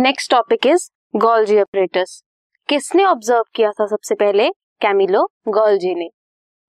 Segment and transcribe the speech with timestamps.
[0.00, 2.12] Next topic is Golgi operators
[2.68, 4.48] किसने observe किया था सबसे पहले?
[4.80, 6.08] कैमिलो गोल्जी ने।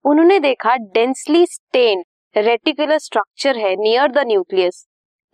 [0.06, 2.04] उन्होंने देखा डेंसली स्टेन
[2.36, 4.86] रेटिकुलर स्ट्रक्चर है नियर द न्यूक्लियस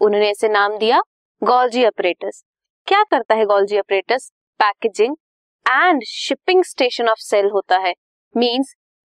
[0.01, 1.01] उन्होंने इसे नाम दिया
[1.41, 2.43] गोल्जी ऑपरेटर्स
[2.87, 5.15] क्या करता है Golgi operators packaging
[5.65, 7.93] and shipping station of cell होता है।
[8.35, 8.75] मींस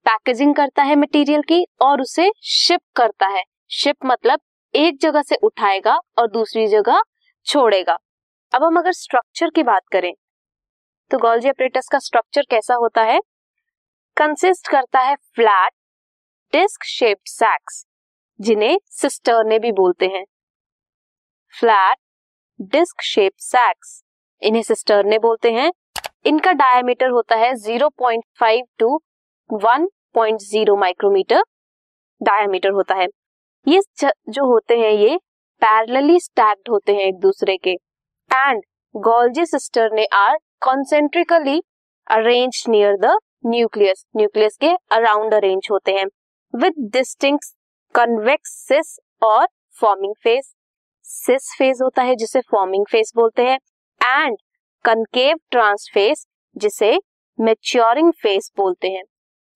[0.06, 4.40] पैकेजिंग करता है मटेरियल की और उसे शिप करता है। शिप मतलब
[4.74, 7.02] एक जगह से उठाएगा और दूसरी जगह
[7.46, 7.98] छोड़ेगा।
[8.52, 10.12] अब हम अगर स्ट्रक्चर की बात करें
[11.10, 13.18] तो गोल्जी अपरेटस का स्ट्रक्चर कैसा होता है?
[14.16, 15.72] कंसिस्ट करता है फ्लैट
[16.52, 17.84] डिस्क शेप्ड सैक्स
[18.40, 20.24] जिन्हें सिस्टरने भी बोलते हैं।
[21.54, 21.98] फ्लैट
[22.60, 24.02] डिस्क शेप सैक्स
[24.42, 25.70] इन्हें सिस्टरने बोलते हैं।
[26.26, 28.98] इनका डायमीटर होता है 0.5 टू
[29.50, 31.42] 1.0 माइक्रोमीटर
[32.20, 33.06] डायमीटर होता है।
[33.66, 35.16] ये जो होते हैं, ये
[35.62, 37.76] पैरेलली स्टैक्ड होते हैं एक दूसरे के।
[38.30, 38.62] And
[38.94, 39.44] Golgi
[39.92, 41.60] cisternae are concentrically
[42.10, 46.06] arrange near the nucleus nucleus के अराउंड अरेंज होते हैं
[46.54, 47.38] विद डिस्टिंग
[47.94, 50.54] कन्वेक्स सिस और फॉर्मिंग फेस
[51.06, 53.58] सिस फ़ेज़ होता है जिसे फॉर्मिंग फेस बोलते हैं
[54.00, 54.36] and
[54.84, 56.26] concave trans trans face
[56.56, 56.98] जिसे
[57.38, 59.02] मेच्योरिंग फेस बोलते हैं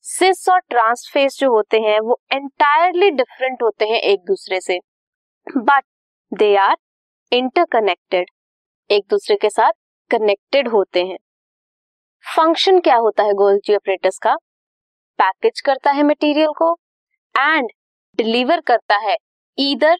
[0.04, 4.78] सिस और ट्रांस ट्रांसफेस जो होते हैं वो एंटायरली डिफरेंट होते हैं एक दूसरे से
[5.46, 5.84] बट
[6.32, 6.76] दे आर
[7.32, 8.30] इंटरकनेक्टेड
[8.90, 9.72] एक दूसरे के साथ
[10.10, 11.16] कनेक्टेड होते हैं।
[12.24, 14.34] फ़ंक्शन क्या होता है गोल्जी ऑपरेटर्स का?
[15.18, 16.72] पैकेज करता है मटेरियल को
[17.34, 17.70] एंड
[18.18, 19.16] डिलीवर करता है
[19.58, 19.96] इधर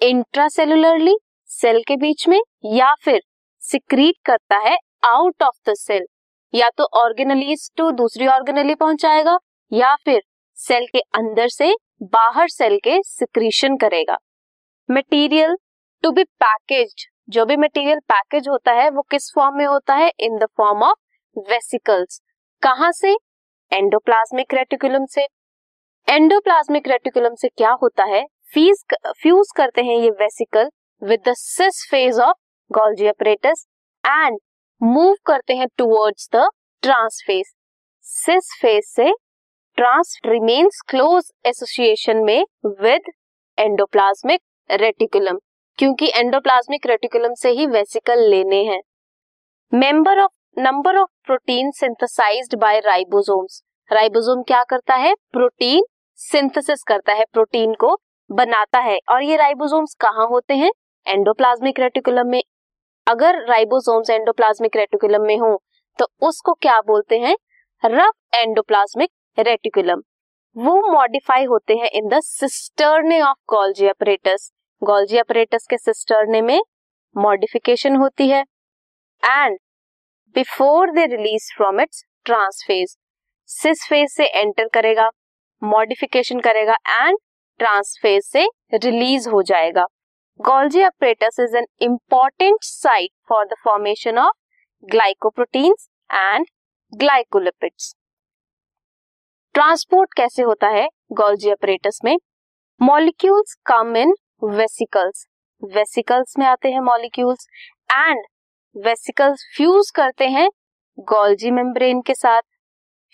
[0.00, 1.16] इंट्रासेलुलरली
[1.50, 3.20] सेल के बीच में, या फिर
[3.62, 6.06] सिक्रीट करता है आउट ऑफ़ द सेल
[6.54, 9.38] या तो ऑर्गेनलीज टू दूसरी ऑर्गेनली पहुंचाएगा,
[9.72, 10.22] या फिर
[10.58, 11.74] सेल के अंदर से
[12.04, 14.16] बाहर सेल के सिक्रीशन करेगा।
[14.88, 15.56] मटेरियल
[16.04, 20.10] टू बी पैकेज्ड जो भी मटेरियल पैकेज होता है, वो किस फॉर्म में होता है?
[20.20, 22.20] In the form of vesicles
[22.62, 23.12] कहाँ से?
[23.72, 25.26] एंडोप्लाज्मिक रेटिकुलम से.
[26.08, 28.24] एंडोप्लाज्मिक रेटिकुलम से क्या होता है?
[28.54, 28.84] फीज
[29.18, 30.70] फ्यूज करते हैं ये vesicle
[31.02, 32.36] with the cis phase of
[32.70, 33.66] Golgi apparatus
[34.04, 34.38] and
[34.80, 36.48] move करते हैं towards the
[36.82, 37.52] trans phase
[38.06, 39.12] cis phase से
[39.78, 42.44] ट्रांस रिमेन्स क्लोज एसोसिएशन में
[42.82, 43.10] विद
[43.58, 44.40] एंडोप्लाज्मिक
[44.70, 45.38] रेटिकुलम
[45.78, 48.80] क्योंकि एंडोप्लाज्मिक रेटिकुलम से ही वेसिकल लेने हैं।
[49.72, 55.14] Member of number of protein synthesized by ribosomes ribosome क्या करता है?
[55.32, 55.84] प्रोटीन
[56.20, 57.94] सिंथेसिस करता है प्रोटीन को
[58.30, 60.70] बनाता है। और ये राइबोसोम्स कहाँ होते हैं?
[61.06, 62.42] एंडोप्लाज्मिक रेटिकुलम में।
[63.06, 65.56] अगर राइबोसोम्स एंडोप्लाज्मिक रेटिकुलम में हो
[65.98, 67.36] तो उसको क्या बोलते हैं?
[67.82, 70.02] रफ एंडोप्लाज्मिक रेटिकुलम
[70.56, 74.52] वो मॉडिफाई होते हैं in the cisternae of Golgi apparatus
[74.82, 76.60] Golgi apparatus के सिस्टरने में
[77.16, 78.40] मॉडिफिकेशन होती है।
[79.22, 79.58] And
[80.36, 82.96] before they release from its trans phase
[83.50, 85.08] cis phase से एंटर करेगा
[85.62, 87.18] मॉडिफिकेशन करेगा एंड
[87.60, 89.84] ट्रांसफेज से रिलीज़ हो जाएगा।
[90.40, 94.36] Golgi apparatus is an important site for the formation of
[94.84, 96.46] glycoproteins and
[96.92, 97.94] glycolipids
[99.54, 102.16] transport कैसे होता है गोल्जी अपरेटस में?
[102.80, 105.26] Molecules come in vesicles
[105.62, 107.46] vesicles में आते हैं मॉलिक्यूल्स
[107.92, 108.24] एंड
[108.76, 110.48] वेसिकल्स फ्यूज करते हैं
[111.08, 112.42] गोल्जी मेम्ब्रेन के साथ।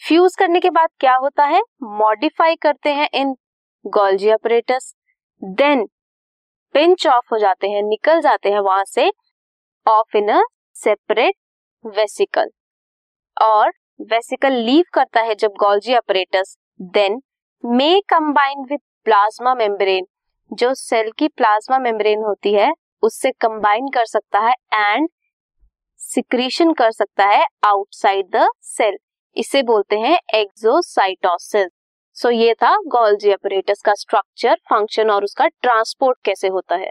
[0.02, 1.60] फ्यूज करने के बाद क्या होता है?
[1.82, 3.34] मॉडिफाई करते हैं in
[3.84, 4.94] Golgi apparatus
[5.42, 5.86] then
[6.74, 9.10] pinch off हो जाते हैं, निकल जाते हैं वहाँ से
[9.86, 10.42] of in a
[10.76, 11.34] separate
[11.84, 12.50] vesicle
[13.36, 13.72] और
[14.10, 17.20] वेसिकल लीव करता है जब Golgi apparatus then
[17.64, 20.06] may combine with plasma membrane
[20.50, 22.72] जो सेल की प्लाज्मा मेम्ब्रेन होती है,
[23.02, 25.08] उससे कंबाइन कर सकता है एंड
[26.00, 28.96] सिक्रीशन कर सकता है आउटसाइड द सेल
[29.36, 31.68] इसे बोलते हैं एक्सोसाइटोसिस
[32.16, 36.90] सो ये था गोल्जी अपरेटस का स्ट्रक्चर फ़ंक्शन और उसका ट्रांसपोर्ट कैसे होता है।